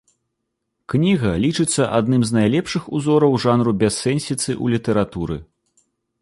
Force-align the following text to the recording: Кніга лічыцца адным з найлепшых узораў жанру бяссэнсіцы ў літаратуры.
Кніга 0.93 1.33
лічыцца 1.43 1.81
адным 1.97 2.21
з 2.29 2.37
найлепшых 2.37 2.83
узораў 3.01 3.37
жанру 3.45 3.71
бяссэнсіцы 3.85 4.41
ў 4.41 4.65
літаратуры. 4.77 5.37